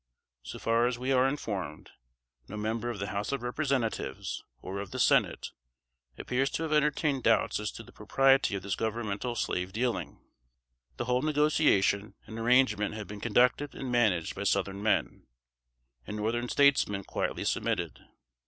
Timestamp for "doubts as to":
7.21-7.83